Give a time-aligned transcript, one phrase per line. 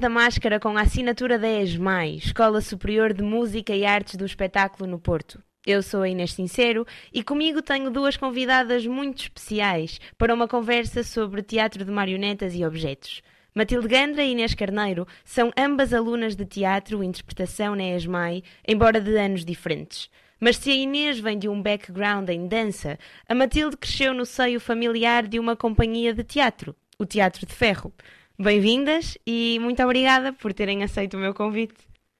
[0.00, 4.88] Da Máscara com a assinatura da ESMAI, Escola Superior de Música e Artes do Espetáculo
[4.88, 5.42] no Porto.
[5.66, 11.02] Eu sou a Inês Sincero e comigo tenho duas convidadas muito especiais para uma conversa
[11.02, 13.22] sobre teatro de marionetas e objetos.
[13.54, 19.00] Matilde Gandra e Inês Carneiro são ambas alunas de teatro e interpretação na ESMAI, embora
[19.00, 20.10] de anos diferentes.
[20.38, 24.60] Mas se a Inês vem de um background em dança, a Matilde cresceu no seio
[24.60, 27.94] familiar de uma companhia de teatro, o Teatro de Ferro.
[28.38, 31.74] Bem-vindas e muito obrigada por terem aceito o meu convite.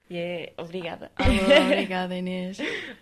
[0.09, 1.11] Yeah, obrigada.
[1.17, 2.57] Alô, obrigada Inês.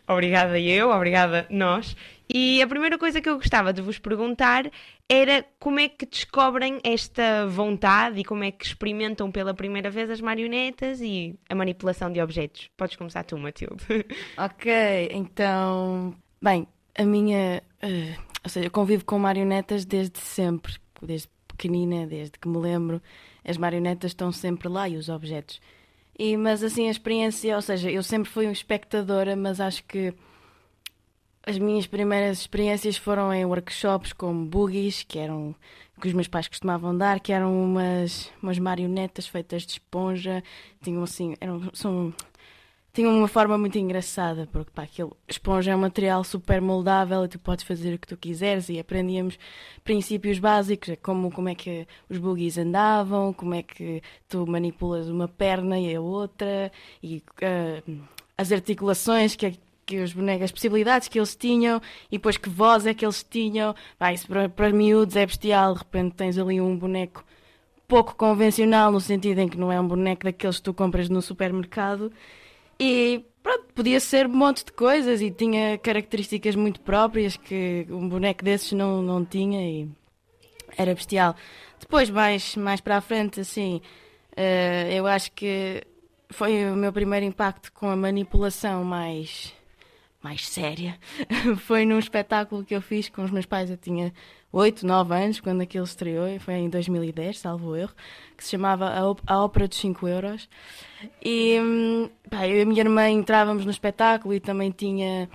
[0.07, 1.95] Obrigada eu, obrigada nós.
[2.27, 4.69] E a primeira coisa que eu gostava de vos perguntar
[5.07, 10.09] era como é que descobrem esta vontade e como é que experimentam pela primeira vez
[10.09, 12.69] as marionetas e a manipulação de objetos.
[12.75, 13.85] Podes começar tu, Matilde.
[14.38, 21.29] Ok, então, bem, a minha, eh, ou seja, eu convivo com marionetas desde sempre, desde
[21.55, 23.01] pequenina, desde que me lembro,
[23.43, 25.61] as marionetas estão sempre lá e os objetos.
[26.17, 30.13] E, mas assim, a experiência, ou seja, eu sempre fui uma espectadora, mas acho que
[31.45, 35.55] as minhas primeiras experiências foram em workshops como boogies, que eram
[36.01, 40.43] que os meus pais costumavam dar, que eram umas, umas marionetas feitas de esponja,
[40.81, 42.13] tinham assim, eram, são,
[42.95, 47.27] tinham uma forma muito engraçada, porque pá, aquilo, esponja é um material super moldável e
[47.27, 49.38] tu podes fazer o que tu quiseres e aprendíamos
[49.83, 55.09] princípios básicos, é como, como é que os boogies andavam, como é que tu manipulas
[55.09, 56.72] uma perna e a outra,
[57.03, 57.83] e ah,
[58.38, 62.85] as articulações que, que os bonecos, as possibilidades que eles tinham e depois que voz
[62.85, 63.75] é que eles tinham.
[64.00, 67.25] Vai, isso para, para miúdos é bestial, de repente tens ali um boneco
[67.89, 71.22] pouco convencional, no sentido em que não é um boneco daqueles que tu compras no
[71.22, 72.12] supermercado.
[72.80, 78.08] E pronto, podia ser um monte de coisas e tinha características muito próprias que um
[78.09, 79.90] boneco desses não, não tinha e
[80.78, 81.36] era bestial.
[81.80, 83.81] Depois, mais, mais para a frente, assim,
[84.36, 85.84] eh, eu acho que
[86.30, 89.53] foi o meu primeiro impacto com a manipulação mais,
[90.25, 90.97] mais séria.
[91.68, 93.69] foi num espetáculo que eu fiz com os meus pais.
[93.69, 94.12] Eu tinha
[94.52, 97.94] 8, 9 anos quando aquilo estreou, foi em 2010, salvo erro,
[98.36, 98.90] que se chamava
[99.28, 100.50] a Ópera dos 5 Euros.
[101.24, 105.30] E hum, pá, eu e a minha irmã entrávamos no espetáculo e também tinha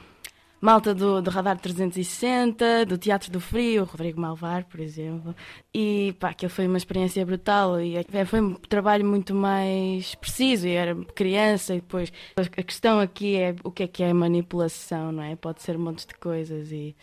[0.61, 5.35] malta do, do Radar 360, do Teatro do Frio, o Rodrigo Malvar, por exemplo.
[5.75, 10.67] E pá, aquilo foi uma experiência brutal e é- foi um trabalho muito mais preciso.
[10.67, 15.13] Eu era criança e depois a questão aqui é o que é que é manipulação,
[15.13, 15.37] não é?
[15.37, 16.95] Pode ser um monte de coisas e.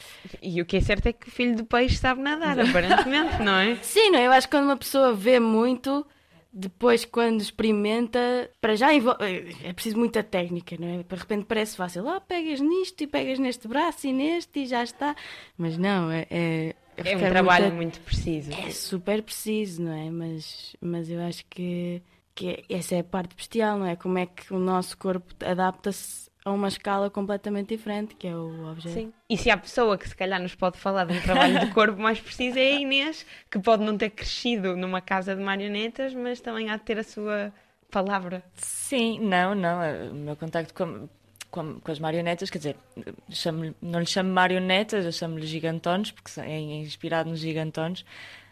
[0.41, 3.55] E o que é certo é que o filho do peixe sabe nadar, aparentemente, não
[3.57, 3.75] é?
[3.81, 4.27] Sim, não é?
[4.27, 6.05] Eu acho que quando uma pessoa vê muito,
[6.51, 9.17] depois quando experimenta, para já envol-
[9.63, 11.03] é preciso muita técnica, não é?
[11.03, 14.83] De repente parece fácil, ah, pegas nisto e pegas neste braço e neste e já
[14.83, 15.15] está.
[15.57, 16.25] Mas não, é.
[16.29, 18.51] É, É um trabalho muita- muito preciso.
[18.53, 20.09] É super preciso, não é?
[20.09, 22.01] Mas, mas eu acho que,
[22.33, 23.95] que essa é a parte bestial, não é?
[23.95, 28.69] Como é que o nosso corpo adapta-se a uma escala completamente diferente, que é o
[28.71, 28.93] objeto.
[28.93, 29.13] Sim.
[29.29, 31.99] E se há pessoa que se calhar nos pode falar de um trabalho de corpo
[32.01, 36.39] mais preciso é a Inês, que pode não ter crescido numa casa de marionetas, mas
[36.39, 37.51] também há de ter a sua
[37.91, 38.43] palavra.
[38.55, 39.81] Sim, não, não.
[39.83, 41.09] eh, O meu contacto com,
[41.51, 42.75] com, com as marionetas, quer dizer,
[43.29, 48.05] chamo não lhe chamo marionetas, eu chamo-lhe gigantones, porque é inspirado nos gigantones.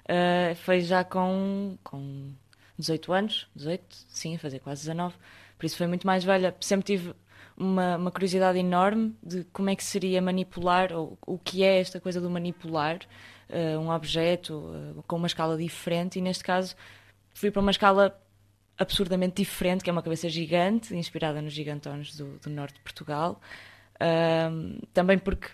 [0.07, 2.31] Eh, foi já com, com
[2.78, 5.16] 18 anos, 18, sim, a fazer quase 19.
[5.57, 6.53] Por isso foi muito mais velha.
[6.59, 7.13] Sempre tive
[7.57, 11.99] uma, uma curiosidade enorme de como é que seria manipular, ou o que é esta
[11.99, 12.99] coisa do manipular
[13.49, 16.75] eh, um objeto eh, com uma escala diferente, e neste caso
[17.34, 18.19] fui para uma escala
[18.78, 23.40] absurdamente diferente, que é uma cabeça gigante, inspirada nos gigantones do, do norte de Portugal.
[23.99, 25.47] Ahm, também porque,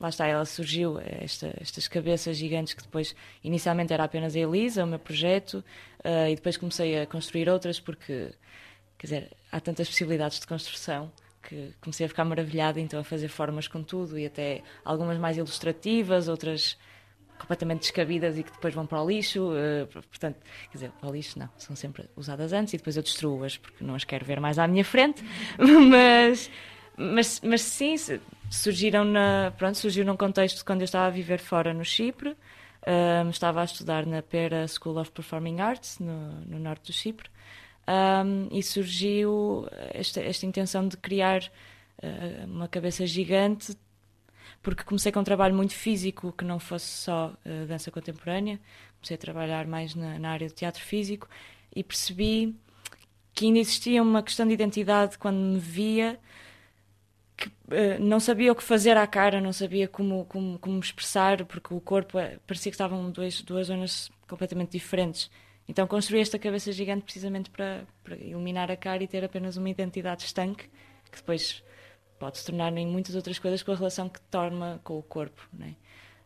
[0.00, 3.14] lá está, ela surgiu, esta- estas cabeças gigantes que depois,
[3.44, 5.62] inicialmente era apenas a Elisa, o meu projeto,
[6.02, 8.30] ah, e depois comecei a construir outras porque,
[8.96, 11.12] quer dizer, há tantas possibilidades de construção
[11.52, 15.36] que comecei a ficar maravilhada, então a fazer formas com tudo e até algumas mais
[15.36, 16.78] ilustrativas, outras
[17.38, 19.52] completamente descabidas e que depois vão para o lixo.
[19.54, 20.38] eh, portanto,
[20.70, 23.84] quer dizer, para o lixo não, são sempre usadas antes e depois eu destruo-as porque
[23.84, 25.22] não as quero ver mais à minha frente.
[25.58, 26.50] mas,
[26.96, 27.96] mas, mas sim,
[28.50, 32.34] surgiram na, pronto, surgiu num contexto quando eu estava a viver fora no Chipre.
[32.84, 37.28] Um, estava a estudar na Pera School of Performing Arts, no, no norte do Chipre,
[37.88, 41.42] um, e surgiu esta, esta intenção de criar
[42.02, 43.76] uh, uma cabeça gigante,
[44.62, 48.60] porque comecei com um trabalho muito físico, que não fosse só uh, dança contemporânea,
[48.96, 51.28] comecei a trabalhar mais na, na área do teatro físico,
[51.74, 52.54] e percebi
[53.34, 56.20] que ainda existia uma questão de identidade quando me via
[57.36, 61.44] que uh, não sabia o que fazer à cara, não sabia como, como, como expressar,
[61.46, 65.28] porque o corpo parecia que estavam dois, duas zonas completamente diferentes.
[65.68, 69.70] Então construí esta cabeça gigante precisamente para, para eliminar a cara e ter apenas uma
[69.70, 70.68] identidade estanque,
[71.10, 71.62] que depois
[72.18, 75.48] pode se tornar em muitas outras coisas com a relação que torna com o corpo.
[75.52, 75.76] Né?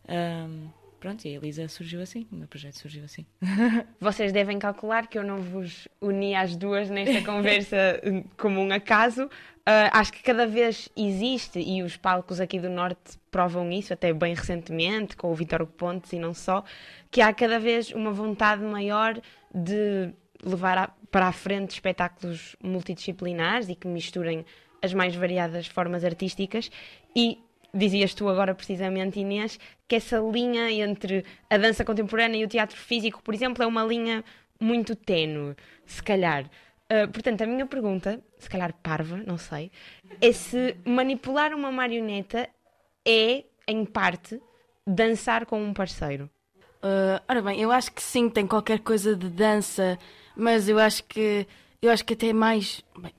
[0.09, 0.69] Um,
[1.07, 3.25] pronto, e a Elisa surgiu assim, o meu projeto surgiu assim.
[4.01, 7.77] Vocês devem calcular que eu não vos uni às duas nesta conversa
[8.37, 9.27] como um acaso.
[9.27, 14.13] Uh, acho que cada vez existe, e os palcos aqui do Norte provam isso, até
[14.13, 16.65] bem recentemente, com o Vitor Pontes e não só,
[17.09, 19.21] que há cada vez uma vontade maior
[19.55, 20.13] de
[20.43, 24.45] levar a, para a frente espetáculos multidisciplinares e que misturem
[24.83, 26.71] as mais variadas formas artísticas
[27.15, 27.39] e
[27.73, 32.77] dizias tu agora precisamente, Inês, que essa linha entre a dança contemporânea e o teatro
[32.77, 34.25] físico, por exemplo, é uma linha
[34.61, 35.55] muito tenue,
[35.85, 36.45] se calhar.
[36.91, 39.71] Uh, portanto, a minha pergunta, se calhar parva, não sei,
[40.21, 42.49] é se manipular uma marioneta
[43.07, 44.41] é, em parte,
[44.87, 46.31] dançar com um parceiro.
[46.77, 49.99] Uh, ora bem, eu acho que sim, tem qualquer coisa de dança,
[50.37, 51.47] mas eu acho que
[51.83, 52.83] eu acho que até mais.
[52.99, 53.13] Bem,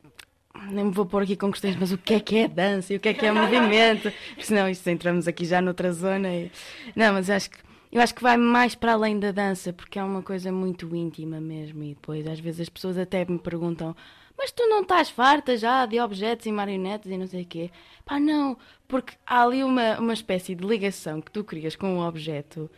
[0.70, 2.98] nem me vou pôr aqui com questões, mas o que é que é dança e
[2.98, 4.12] o que é que é movimento?
[4.40, 6.34] Senão isto entramos aqui já noutra zona.
[6.34, 6.52] E...
[6.96, 7.58] Não, mas acho que
[7.92, 11.40] eu acho que vai mais para além da dança, porque é uma coisa muito íntima
[11.40, 11.84] mesmo.
[11.84, 13.96] E depois, às vezes, as pessoas até me perguntam:
[14.38, 17.72] Mas tu não estás farta já de objetos e marionetes e não sei o quê?
[18.06, 18.58] Pá, não,
[18.88, 22.70] porque há ali uma, uma espécie de ligação que tu crias com o objeto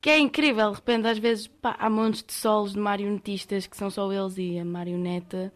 [0.00, 0.70] que é incrível.
[0.70, 4.38] De repente, às vezes, pá, há montes de solos de marionetistas que são só eles
[4.38, 5.52] e a marioneta.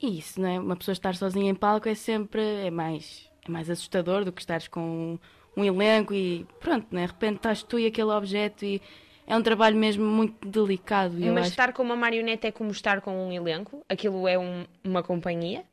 [0.00, 0.58] E isso, não é?
[0.58, 4.40] Uma pessoa estar sozinha em palco é sempre é mais, é mais assustador do que
[4.40, 5.18] estares com
[5.56, 7.02] um elenco e pronto, né?
[7.02, 8.82] de repente estás tu e aquele objeto e
[9.26, 11.14] é um trabalho mesmo muito delicado.
[11.18, 11.50] Mas acho...
[11.50, 13.82] estar com uma marioneta é como estar com um elenco?
[13.88, 15.64] Aquilo é um, uma companhia?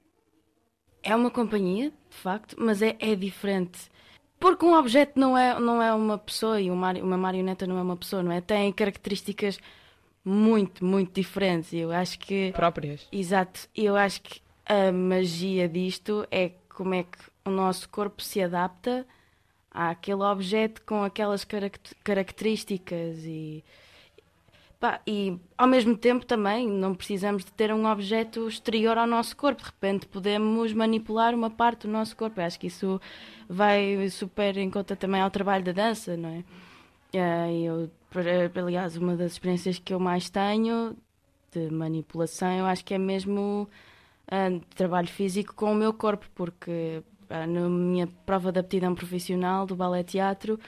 [1.03, 3.89] É uma companhia, de facto, mas é, é diferente.
[4.39, 7.97] Porque um objeto não é, não é uma pessoa e uma marioneta não é uma
[7.97, 8.39] pessoa, não é?
[8.39, 9.59] Tem características
[10.23, 11.73] muito, muito diferentes.
[11.73, 12.51] Eu acho que.
[12.53, 13.07] Próprias.
[13.11, 13.67] Exato.
[13.75, 19.05] Eu acho que a magia disto é como é que o nosso corpo se adapta
[19.69, 21.45] àquele objeto com aquelas
[22.03, 23.63] características e.
[24.79, 29.37] Pá, e ao mesmo tempo também não precisamos de ter um objeto exterior ao nosso
[29.37, 29.61] corpo.
[29.61, 32.39] De repente podemos manipular uma parte do nosso corpo.
[32.39, 32.99] Eu acho que isso
[33.47, 36.43] vai super em conta também ao trabalho da dança, não é?
[37.13, 37.91] Eu,
[38.55, 40.95] aliás, uma das experiências que eu mais tenho
[41.51, 43.67] de manipulação, eu acho que é mesmo
[44.27, 49.65] uh, trabalho físico com o meu corpo, porque uh, na minha prova de aptidão profissional
[49.65, 50.59] do ballet teatro,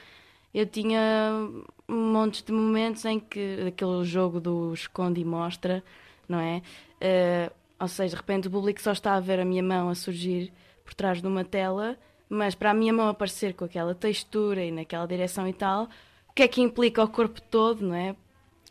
[0.52, 1.48] eu tinha
[1.88, 5.82] montes de momentos em que aquele jogo do esconde e mostra,
[6.28, 6.62] não é?
[7.00, 9.94] Uh, ou seja, de repente o público só está a ver a minha mão a
[9.94, 10.52] surgir
[10.84, 11.98] por trás de uma tela,
[12.28, 15.88] mas para a minha mão aparecer com aquela textura e naquela direção e tal,
[16.34, 18.16] o que é que implica o corpo todo, não é?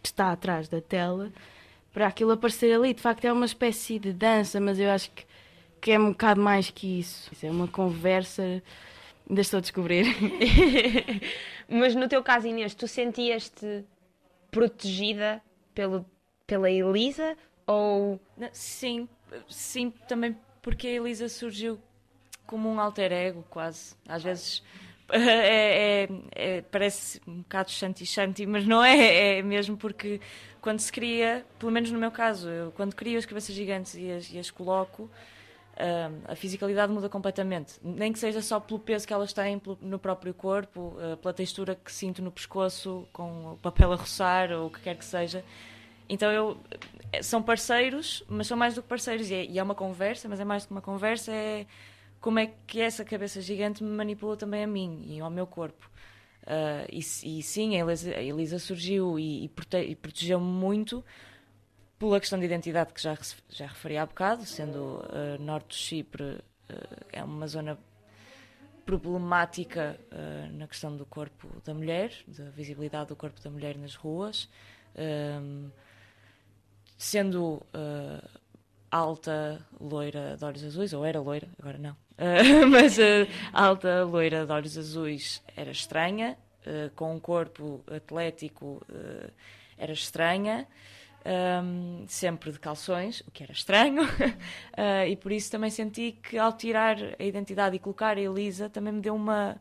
[0.01, 1.31] Que está atrás da tela,
[1.93, 2.93] para aquilo aparecer ali.
[2.93, 5.25] De facto, é uma espécie de dança, mas eu acho que,
[5.79, 7.31] que é um bocado mais que isso.
[7.41, 8.61] É uma conversa.
[9.29, 10.05] Ainda estou a descobrir.
[11.69, 13.85] mas no teu caso, Inês, tu sentias-te
[14.51, 15.41] protegida
[15.73, 16.05] pelo,
[16.45, 18.19] pela Elisa ou.
[18.51, 19.07] Sim,
[19.47, 21.79] sim, também porque a Elisa surgiu
[22.45, 23.95] como um alter ego, quase.
[24.05, 24.61] Às vezes
[25.21, 30.19] é, é, é, parece um bocado shanti-shanti, mas não é, é mesmo porque
[30.59, 34.11] quando se cria, pelo menos no meu caso, eu, quando crio as cabeças gigantes e
[34.11, 37.73] as, e as coloco, uh, a fisicalidade muda completamente.
[37.83, 41.75] Nem que seja só pelo peso que elas têm no próprio corpo, uh, pela textura
[41.75, 45.43] que sinto no pescoço, com o papel a roçar ou o que quer que seja.
[46.09, 46.57] Então eu
[47.21, 50.39] são parceiros, mas são mais do que parceiros e é, e é uma conversa, mas
[50.39, 51.67] é mais do que uma conversa, é
[52.23, 55.91] como é que essa cabeça gigante me manipula também a mim e ao meu corpo.
[56.43, 61.03] Uh, e, e, sim, a Elisa, a Elisa surgiu e, e, prote, e protegeu-me muito
[61.99, 63.17] pela questão de identidade que já,
[63.49, 67.77] já referi há bocado, sendo uh, norte do Chipre uh, é uma zona
[68.85, 69.97] problemática
[70.51, 74.49] na questão do corpo da mulher, da visibilidade do corpo da mulher nas ruas,
[76.97, 77.65] sendo
[78.93, 84.45] alta, loira, de olhos azuis, ou era loira, agora não, Uh, mas a alta loira
[84.45, 89.31] de olhos azuis era estranha, uh, com um corpo atlético uh,
[89.77, 90.67] era estranha,
[91.63, 94.03] um, sempre de calções, o que era estranho,
[95.07, 98.93] e por isso também senti que ao tirar a identidade e colocar a Elisa também
[98.93, 99.59] me deu uma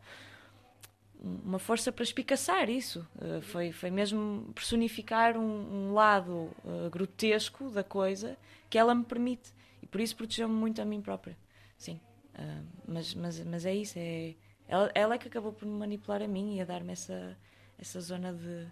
[1.45, 3.07] uma força para espicaçar isso.
[3.43, 6.51] Foi, foi mesmo personificar um, um lado
[6.91, 8.37] grotesco da coisa
[8.69, 9.55] que ela me permite.
[9.81, 11.39] E por isso protegeu-me muito a mim própria.
[11.79, 12.01] Sim.
[12.35, 13.99] Uh, mas, mas, mas é isso.
[13.99, 14.35] É,
[14.67, 17.37] ela, ela é que acabou por me manipular a mim e a dar-me essa,
[17.79, 18.67] essa zona de,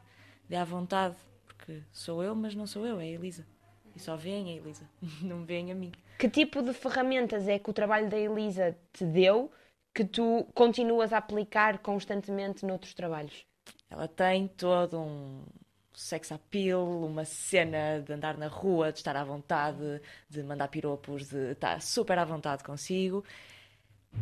[0.49, 1.17] de à vontade.
[1.47, 3.47] Porque sou eu, mas não sou eu, é a Elisa.
[3.95, 4.89] E só veem a Elisa,
[5.23, 5.93] não veem a mim.
[6.19, 9.51] Que tipo de ferramentas é que o trabalho da Elisa te deu
[9.95, 13.45] que tu continuas a aplicar constantemente noutros trabalhos?
[13.89, 15.45] Ela tem todo um
[15.93, 21.29] sex appeal, uma cena de andar na rua, de estar à vontade, de mandar piropos,
[21.29, 23.25] de estar super à vontade consigo.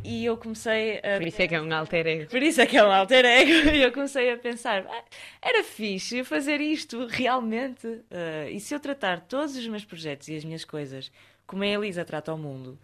[0.04, 1.16] E eu comecei a.
[1.18, 2.30] Por isso é que é um alter ego.
[2.30, 3.70] Por isso é que é um alter ego.
[3.74, 5.04] E eu comecei a pensar: ah,
[5.40, 7.86] era fixe fazer isto realmente.
[7.86, 11.10] Uh, e se eu tratar todos os meus projetos e as minhas coisas
[11.46, 12.78] como a Elisa trata o mundo,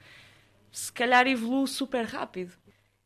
[0.72, 2.52] se calhar evoluo super rápido.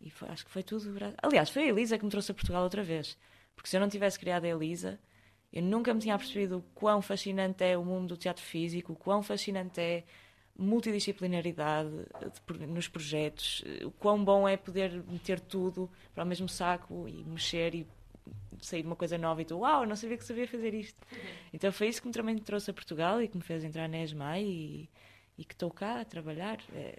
[0.00, 0.96] E foi, acho que foi tudo.
[1.20, 3.18] Aliás, foi a Elisa que me trouxe a Portugal outra vez.
[3.56, 5.00] Porque se eu não tivesse criado a Elisa,
[5.52, 8.96] eu nunca me tinha percebido o quão fascinante é o mundo do teatro físico, o
[8.96, 10.04] quão fascinante é
[10.58, 11.90] multidisciplinaridade
[12.68, 17.74] nos projetos, o quão bom é poder meter tudo para o mesmo saco e mexer
[17.74, 17.86] e
[18.60, 21.00] sair uma coisa nova e tu, uau, não sabia que sabia fazer isto.
[21.52, 24.02] Então foi isso que me também trouxe a Portugal e que me fez entrar na
[24.02, 24.90] ESMAI e,
[25.38, 26.58] e que estou cá a trabalhar.
[26.74, 26.98] É,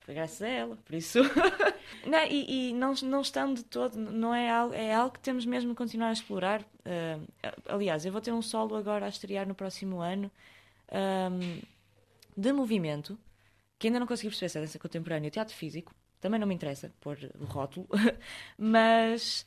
[0.00, 1.18] foi graças a ela, por isso.
[2.06, 5.44] não, e, e não, não estando de todo, não é algo, é algo que temos
[5.44, 6.62] mesmo de continuar a explorar.
[6.62, 7.26] Uh,
[7.66, 10.30] aliás, eu vou ter um solo agora a estrear no próximo ano
[10.90, 11.60] um,
[12.36, 13.18] de movimento,
[13.78, 16.54] que ainda não consegui perceber se é dança contemporânea ou teatro físico, também não me
[16.54, 17.88] interessa pôr o rótulo,
[18.58, 19.46] mas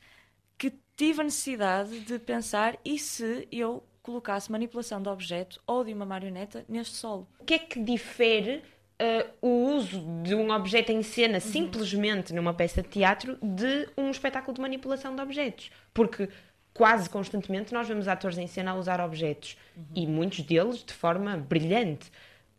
[0.58, 5.94] que tive a necessidade de pensar e se eu colocasse manipulação de objeto ou de
[5.94, 7.28] uma marioneta neste solo.
[7.40, 8.62] O que é que difere
[9.04, 11.40] uh, o uso de um objeto em cena uhum.
[11.42, 15.72] simplesmente numa peça de teatro de um espetáculo de manipulação de objetos.
[15.94, 16.30] Porque
[16.74, 19.84] quase constantemente nós vemos atores em cena a usar objetos uhum.
[19.96, 22.10] e muitos deles de forma brilhante.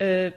[0.01, 0.35] Uh,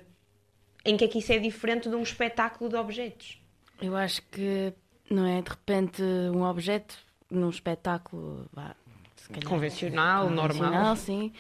[0.86, 3.42] em que é que isso é diferente de um espetáculo de objetos?
[3.82, 4.74] Eu acho que
[5.10, 6.96] não é de repente um objeto
[7.30, 8.74] num espetáculo vá,
[9.44, 10.96] convencional, convencional, normal.
[10.96, 11.34] Sim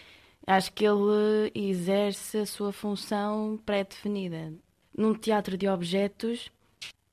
[0.47, 4.53] Acho que ele exerce a sua função pré-definida.
[4.97, 6.49] Num teatro de objetos,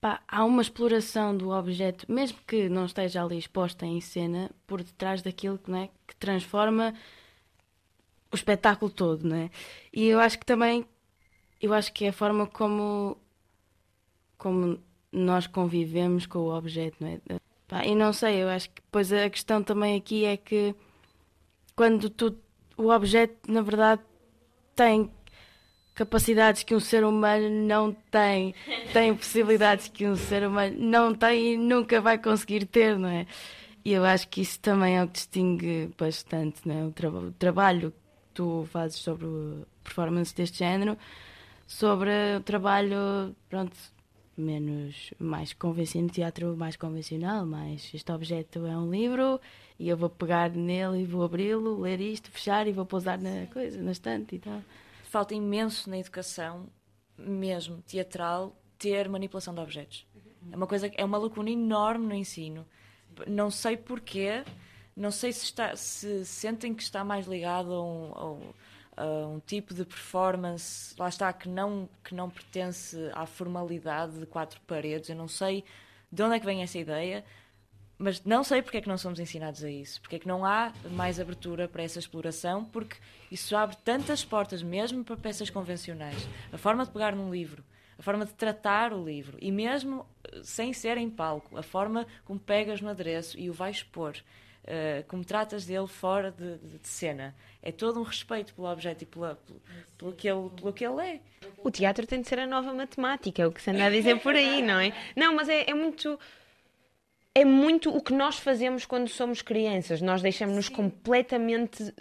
[0.00, 4.84] pá, há uma exploração do objeto, mesmo que não esteja ali exposta em cena, por
[4.84, 6.94] detrás daquilo é, que transforma
[8.30, 9.50] o espetáculo todo, não é?
[9.92, 10.86] E eu acho que também,
[11.60, 13.16] eu acho que é a forma como,
[14.38, 14.78] como
[15.10, 17.20] nós convivemos com o objeto, não é?
[17.66, 20.72] Pá, e não sei, eu acho que depois a questão também aqui é que
[21.74, 22.43] quando tu
[22.76, 24.02] o objeto, na verdade,
[24.74, 25.10] tem
[25.94, 28.54] capacidades que um ser humano não tem,
[28.92, 33.26] tem possibilidades que um ser humano não tem e nunca vai conseguir ter, não é?
[33.84, 36.84] E eu acho que isso também é o que distingue bastante não é?
[36.86, 37.96] o, tra o trabalho que
[38.34, 39.26] tu fazes sobre
[39.84, 40.98] performance deste género,
[41.66, 43.76] sobre o trabalho, pronto,
[44.36, 49.40] menos, mais convencional, teatro mais convencional, mais este objeto é um livro
[49.78, 53.46] e eu vou pegar nele e vou abri-lo, ler isto, fechar e vou pousar na
[53.46, 54.62] coisa, na estante e tal.
[55.04, 56.66] Falta imenso na educação,
[57.16, 60.06] mesmo teatral, ter manipulação de objetos.
[60.50, 62.66] É uma coisa, é uma lacuna enorme no ensino.
[63.26, 64.44] Não sei porquê,
[64.96, 68.52] não sei se, está, se sentem que está mais ligado a um, a um,
[68.96, 74.26] a um tipo de performance, lá está, que não, que não pertence à formalidade de
[74.26, 75.08] quatro paredes.
[75.08, 75.64] Eu não sei
[76.10, 77.24] de onde é que vem essa ideia,
[77.98, 80.44] mas não sei porque é que não somos ensinados a isso, porque é que não
[80.44, 82.96] há mais abertura para essa exploração, porque
[83.30, 86.28] isso abre tantas portas mesmo para peças convencionais.
[86.52, 87.64] A forma de pegar num livro,
[87.98, 92.06] a forma de tratar o livro, e mesmo eh, sem ser em palco, a forma
[92.24, 94.16] como pegas no adereço e o vais expor,
[94.64, 97.34] uh, como tratas dele fora de, de, de, cena.
[97.62, 99.62] É todo um respeito pelo objeto e pela, pelo,
[99.96, 101.20] pelo, que ele, pelo que ele é.
[101.62, 104.20] O teatro tem de ser a nova matemática, é o que se anda a dizer
[104.20, 104.92] por aí, não é?
[105.16, 106.18] Não, mas é, é muito
[107.34, 110.00] é muito o que nós fazemos quando somos crianças.
[110.00, 111.92] Nós deixamos-nos completamente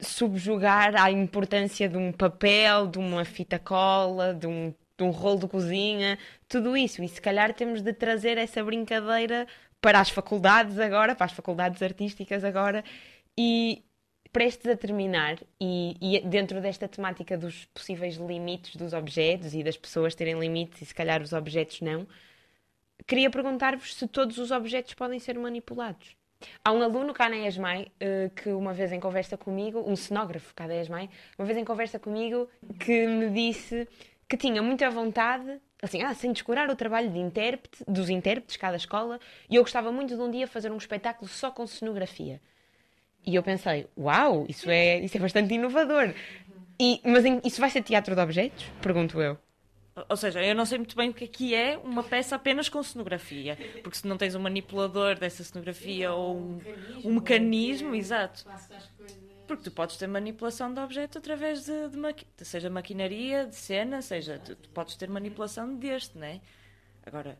[0.00, 5.40] subjugar à importância de um papel, de uma fita cola, de um, de um rolo
[5.40, 6.18] de cozinha,
[6.48, 7.02] tudo isso.
[7.02, 9.46] E se calhar temos de trazer essa brincadeira
[9.80, 12.84] para as faculdades agora, para as faculdades artísticas agora,
[13.36, 13.82] e
[14.32, 19.76] prestes a terminar, e, e, dentro desta temática dos possíveis limites dos objetos e das
[19.76, 22.06] pessoas terem limites e se calhar os objetos não,
[23.06, 26.16] queria perguntar-vos se todos os objetos podem ser manipulados.
[26.64, 30.54] Há um aluno cá na ESMAI uh, que uma vez em conversa comigo, um cenógrafo
[30.54, 33.86] cá da ESMAI, uma vez em conversa comigo que me disse
[34.30, 38.70] que tinha muita vontade, assim, ah, sem descurar o trabalho de intérprete, dos intérpretes cá
[38.70, 39.18] da escola,
[39.50, 42.40] e eu gostava muito de um dia fazer um espetáculo só com cenografia.
[43.26, 46.14] E eu pensei, uau, isso é, isso é bastante inovador.
[46.78, 48.64] E, mas em, isso vai ser teatro de objetos?
[48.80, 49.36] Pergunto eu.
[50.08, 52.68] Ou seja, eu não sei muito bem o que é que é uma peça apenas
[52.68, 53.58] com cenografia.
[53.82, 56.60] Porque se não tens um manipulador dessa cenografia ou um,
[57.04, 58.44] um mecanismo, exato.
[59.50, 64.00] Porque tu podes ter manipulação de objeto através de, de maqui seja maquinaria, de cena,
[64.00, 66.40] seja, tu, tu podes ter manipulação deste, não é?
[67.04, 67.36] Agora,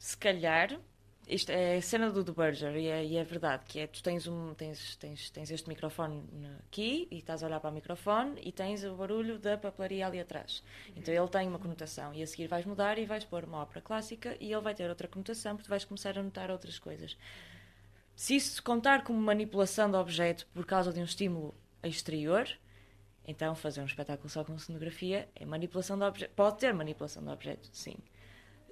[0.00, 0.80] se calhar
[1.28, 4.02] isto é a cena do The Burger e é, e é, verdade que é tu
[4.02, 6.24] tens um tens, tens, tens este microfone
[6.66, 10.18] aqui e estás a olhar para o microfone e tens o barulho da papelaria ali
[10.18, 10.64] atrás
[10.96, 13.80] então ele tem uma conotação e a seguir vais mudar e vais pôr uma ópera
[13.80, 17.16] clássica e ele vai ter outra conotação porque vais começar a notar outras coisas
[18.18, 22.48] se isso contar como manipulação de objeto por causa de um estímulo exterior
[23.24, 27.30] então fazer um espetáculo só com cenografia é manipulação de objeto pode ter manipulação de
[27.30, 27.96] objeto sim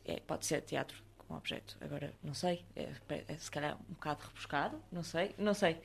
[0.04, 1.76] é, pode ser teatro um objeto.
[1.80, 2.92] Agora, não sei, é,
[3.28, 5.80] é, se calhar um bocado rebuscado, não sei, não sei.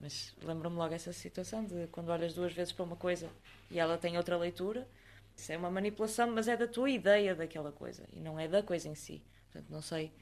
[0.00, 3.30] Mas lembro-me logo essa situação de quando olhas duas vezes para uma coisa
[3.70, 4.88] e ela tem outra leitura.
[5.36, 8.62] Isso é uma manipulação, mas é da tua ideia daquela coisa e não é da
[8.62, 9.22] coisa em si.
[9.50, 10.12] Portanto, não sei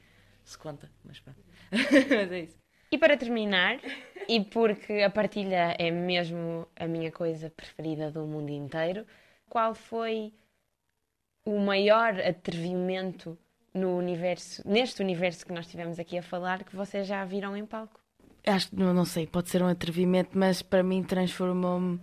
[0.45, 1.41] se conta, mas pronto.
[1.71, 2.60] mas é isso.
[2.91, 3.79] E para terminar,
[4.27, 9.05] e porque a partilha é mesmo a minha coisa preferida do mundo inteiro,
[9.49, 10.33] qual foi
[11.45, 13.37] o maior atrevimento
[13.73, 17.65] no universo, neste universo que nós estivemos aqui a falar, que vocês já viram em
[17.65, 17.99] palco?
[18.45, 21.99] Acho que não, não sei, pode ser um atrevimento, mas para mim transformou-me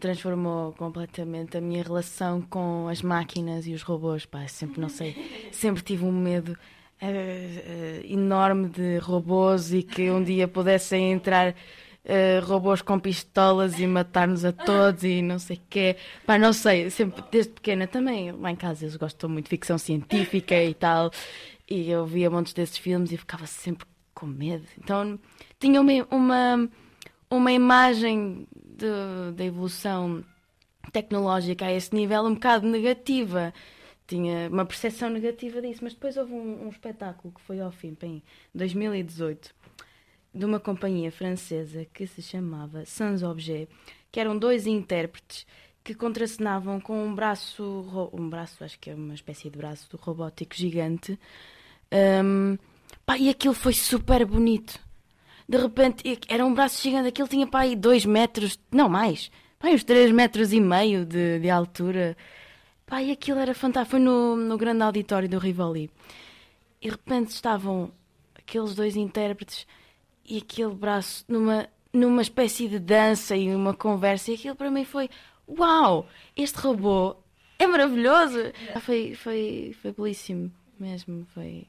[0.00, 4.24] transformou completamente a minha relação com as máquinas e os robôs.
[4.24, 6.56] Pá, sempre não sei, sempre tive um medo
[7.02, 13.86] uh, enorme de robôs e que um dia pudessem entrar uh, robôs com pistolas e
[13.86, 15.96] matar-nos a todos e não sei o quê.
[16.26, 19.78] Pá, não sei, sempre, desde pequena também, lá em casa eles gostam muito de ficção
[19.78, 21.10] científica e tal,
[21.68, 24.66] e eu via montes desses filmes e ficava sempre com medo.
[24.82, 25.18] Então
[25.60, 26.68] tinha uma, uma,
[27.30, 28.46] uma imagem
[29.34, 30.24] da evolução
[30.92, 33.52] tecnológica a esse nível um bocado negativa
[34.08, 37.96] tinha uma percepção negativa disso, mas depois houve um, um espetáculo que foi ao fim,
[38.02, 38.22] em
[38.54, 39.54] 2018,
[40.34, 43.68] de uma companhia francesa que se chamava Sans Objet,
[44.10, 45.46] que eram dois intérpretes
[45.84, 50.54] que contracenavam com um braço, um braço, acho que é uma espécie de braço robótico
[50.54, 51.18] gigante.
[51.92, 52.58] Um,
[53.04, 54.78] pá, e aquilo foi super bonito.
[55.46, 59.68] De repente, era um braço gigante, aquilo tinha pá, aí dois metros, não mais, pá,
[59.68, 62.16] uns três metros e meio de, de altura.
[62.90, 63.92] E aquilo era fantástico.
[63.92, 65.90] Foi no, no grande auditório do Rivoli.
[66.80, 67.92] E de repente estavam
[68.34, 69.66] aqueles dois intérpretes
[70.24, 74.84] e aquele braço numa, numa espécie de dança e uma conversa, e aquilo para mim
[74.84, 75.08] foi:
[75.48, 76.06] Uau!
[76.36, 77.16] Este robô
[77.58, 78.38] é maravilhoso!
[78.74, 81.26] Ah, foi, foi, foi belíssimo mesmo.
[81.34, 81.66] Foi...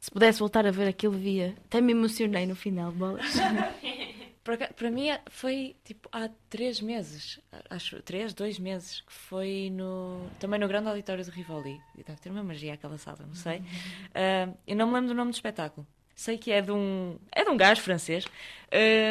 [0.00, 1.54] Se pudesse voltar a ver aquilo, via.
[1.64, 3.24] Até me emocionei no final, bolas.
[4.44, 10.28] para, para mim foi tipo há três meses, acho, três, dois meses, que foi no,
[10.38, 11.80] também no grande auditório de Rivoli.
[12.06, 13.60] Deve ter uma magia aquela sala, não sei.
[13.60, 15.86] Uh, eu não me lembro do nome do espetáculo.
[16.14, 18.26] Sei que é de um, é de um gajo francês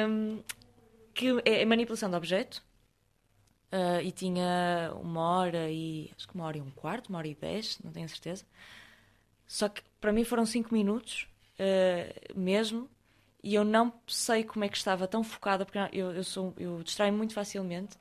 [0.08, 0.42] um,
[1.14, 2.64] que é manipulação de objeto
[3.74, 7.28] uh, e tinha uma hora e acho que uma hora e um quarto, uma hora
[7.28, 8.46] e dez, não tenho certeza.
[9.48, 11.28] Só que para mim foram cinco minutos
[11.60, 12.88] uh, mesmo
[13.44, 16.82] e eu não sei como é que estava tão focada porque eu, eu sou eu
[16.82, 17.98] distraio muito facilmente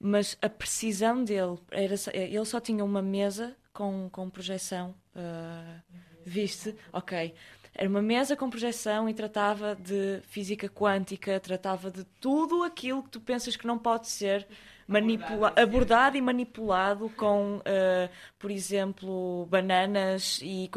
[0.00, 5.82] mas a precisão dele era ele só tinha uma mesa com, com projeção uh,
[6.24, 7.34] viste ok
[7.74, 13.10] era uma mesa com projeção e tratava de física quântica, tratava de tudo aquilo que
[13.10, 14.46] tu pensas que não pode ser
[14.86, 20.70] manipula abordado e manipulado com, uh, por exemplo, bananas e.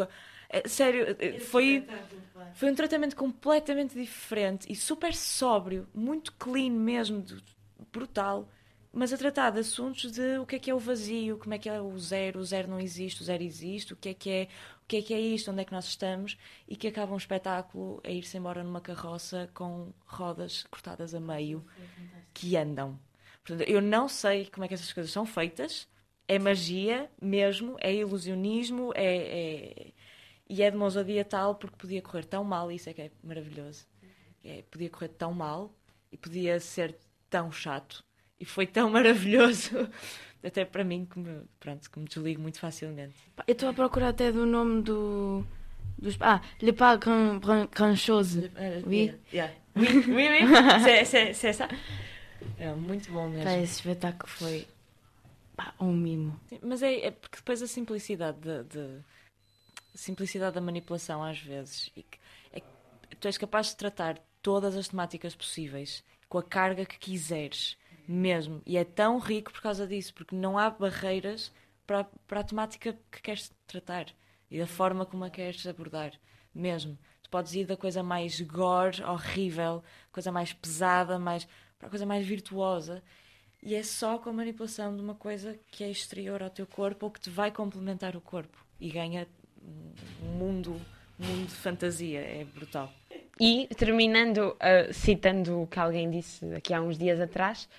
[0.50, 1.86] É, sério, eh, foi,
[2.54, 7.24] foi um tratamento completamente diferente e super sóbrio, muito clean mesmo,
[7.92, 8.48] brutal
[8.98, 11.60] mas a tratar de assuntos de o que é que é o vazio, como é
[11.60, 14.30] que é o zero, o zero não existe, o zero existe, o que é que
[14.30, 14.48] é,
[14.84, 16.36] o que é que é isto, onde é que nós estamos,
[16.68, 21.64] e que acaba um espetáculo a ir-se embora numa carroça com rodas cortadas a meio
[22.34, 23.00] que andam.
[23.46, 25.88] Portanto, eu não sei como é que essas coisas são feitas,
[26.28, 29.94] é magia mesmo, é ilusionismo, é, é...
[30.50, 33.86] e é de ousadia tal porque podia correr tão mal, isso é que é maravilhoso.
[34.44, 35.74] É, podia correr tão mal
[36.12, 36.96] e podia ser
[37.30, 38.04] tão chato
[38.40, 39.90] e foi tão maravilhoso
[40.44, 43.16] até para mim que me, pronto, que me desligo muito facilmente.
[43.48, 45.46] Eu estou a procurar até do nome do.
[45.98, 48.52] Dos, ah, Le Pas Grand, grand, grand Chose.
[48.86, 49.16] Oui.
[49.34, 49.54] Yeah.
[49.76, 50.42] Oui, oui, oui.
[51.06, 51.68] C'est, c'est, ça.
[52.60, 53.44] É muito bom mesmo.
[53.44, 54.68] Pá, esse espetáculo foi
[55.56, 56.40] pá, um mimo.
[56.48, 59.04] Sim, Mas é, é porque depois a simplicidade de, de-
[59.98, 62.20] simplicidade da manipulação às vezes e que,
[62.54, 62.62] é
[63.20, 68.62] tu és capaz de tratar todas as temáticas possíveis com a carga que quiseres mesmo.
[68.66, 71.52] E é tão rico por causa disso porque não há barreiras
[71.86, 74.08] para, para a temática que queres tratar
[74.50, 76.14] e da forma como a queres abordar
[76.54, 76.98] mesmo.
[77.24, 82.06] Tu podes ir da coisa mais gore horrível coisa mais pesada mais para a coisa
[82.06, 83.04] mais virtuosa
[83.62, 87.08] e é só com a manipulação de uma coisa que é exterior ao teu corpo
[87.08, 89.28] ou que te vai complementar o corpo e ganha
[90.22, 90.80] mundo,
[91.20, 92.20] um mundo de fantasia.
[92.20, 92.92] É brutal.
[93.40, 97.70] E terminando, ah, citando o que alguém disse aqui há uns dias atrás,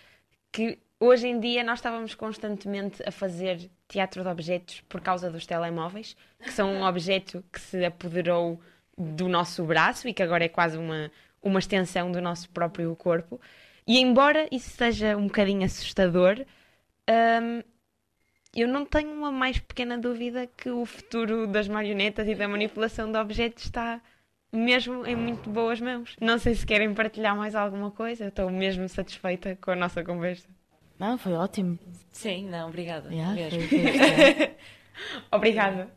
[0.53, 5.47] que hoje em dia nós estávamos constantemente a fazer teatro de objetos por causa dos
[5.47, 8.61] telemóveis, que são um objeto que se apoderou
[8.97, 11.11] do nosso braço e que agora é quase uma,
[11.43, 13.41] uma extensão do nosso próprio corpo.
[13.87, 16.45] E embora isso seja um bocadinho assustador,
[17.09, 17.63] hum,
[18.55, 23.11] eu não tenho uma mais pequena dúvida que o futuro das marionetas e da manipulação
[23.11, 24.01] de objetos está
[24.53, 26.17] mesmo em muito boas mãos.
[26.21, 30.03] Não sei se querem partilhar mais alguma coisa, eu estou mesmo satisfeita com a nossa
[30.03, 30.49] conversa.
[30.99, 31.79] Não, foi ótimo.
[32.11, 33.09] Sim, não, obrigada.
[33.13, 33.61] Yeah, mesmo.
[33.61, 34.51] foi- foi excelente.
[35.31, 35.89] Obrigada.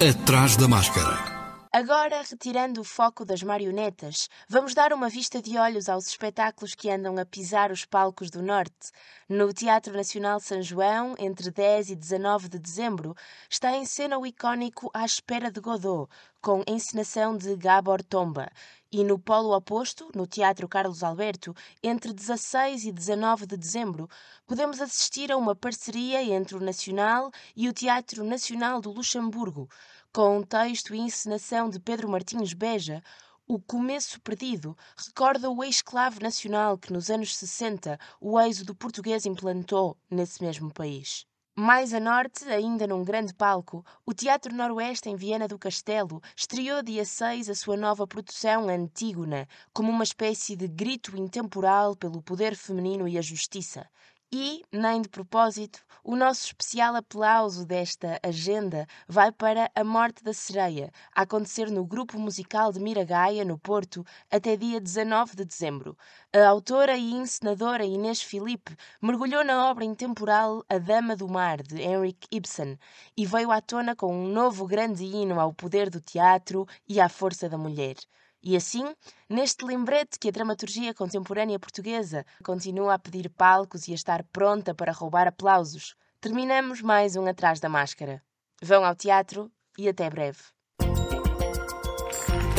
[0.00, 1.41] Atrás da máscara.
[1.74, 6.90] Agora, retirando o foco das marionetas, vamos dar uma vista de olhos aos espetáculos que
[6.90, 8.90] andam a pisar os palcos do Norte.
[9.26, 13.16] No Teatro Nacional São João, entre 10 e 19 de dezembro,
[13.48, 16.10] está em cena o icónico À Espera de Godot,
[16.42, 18.50] com encenação de Gabor Tomba.
[18.92, 24.10] E no polo oposto, no Teatro Carlos Alberto, entre 16 e 19 de dezembro,
[24.46, 29.66] podemos assistir a uma parceria entre o Nacional e o Teatro Nacional do Luxemburgo,
[30.14, 33.02] com texto e encenação de Pedro Martins Beja,
[33.48, 39.96] o Começo Perdido recorda o ex-escravo nacional que nos anos 60 o êxodo português implantou
[40.10, 41.24] nesse mesmo país.
[41.56, 46.82] Mais a norte, ainda num grande palco, o Teatro Noroeste em Viana do Castelo estreou
[46.82, 52.54] dia 6 a sua nova produção Antígona, como uma espécie de grito intemporal pelo poder
[52.54, 53.88] feminino e a justiça.
[54.34, 60.32] E, nem de propósito, o nosso especial aplauso desta agenda vai para A Morte da
[60.32, 65.94] Sereia, a acontecer no Grupo Musical de Miragaia, no Porto, até dia 19 de dezembro.
[66.34, 71.82] A autora e encenadora Inês Filipe mergulhou na obra intemporal A Dama do Mar, de
[71.82, 72.78] Henrik Ibsen,
[73.14, 77.08] e veio à tona com um novo grande hino ao poder do teatro e à
[77.10, 77.96] força da mulher.
[78.44, 78.92] E assim,
[79.30, 84.74] neste lembrete que a dramaturgia contemporânea portuguesa continua a pedir palcos e a estar pronta
[84.74, 88.20] para roubar aplausos, terminamos mais um Atrás da Máscara.
[88.60, 90.40] Vão ao teatro e até breve.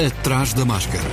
[0.07, 1.03] Atrás da máscara.